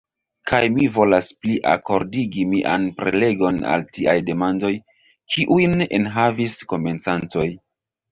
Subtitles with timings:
[0.51, 4.71] Kaj mi volas pli akordigi mian prelegon al tiaj demandoj,
[5.35, 7.47] kiujn enhavis komencantoj.